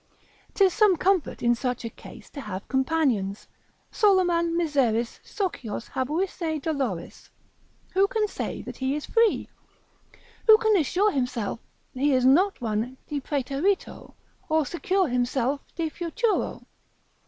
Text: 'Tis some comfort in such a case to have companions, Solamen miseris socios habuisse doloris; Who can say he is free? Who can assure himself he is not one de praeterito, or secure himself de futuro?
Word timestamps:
'Tis 0.55 0.73
some 0.73 0.97
comfort 0.97 1.43
in 1.43 1.53
such 1.53 1.85
a 1.85 1.89
case 1.91 2.27
to 2.31 2.41
have 2.41 2.67
companions, 2.67 3.47
Solamen 3.91 4.57
miseris 4.57 5.19
socios 5.23 5.91
habuisse 5.91 6.59
doloris; 6.59 7.29
Who 7.93 8.07
can 8.07 8.27
say 8.27 8.63
he 8.75 8.95
is 8.95 9.05
free? 9.05 9.47
Who 10.47 10.57
can 10.57 10.75
assure 10.75 11.11
himself 11.11 11.59
he 11.93 12.13
is 12.15 12.25
not 12.25 12.59
one 12.61 12.97
de 13.09 13.21
praeterito, 13.21 14.15
or 14.49 14.65
secure 14.65 15.07
himself 15.07 15.61
de 15.75 15.87
futuro? 15.89 16.65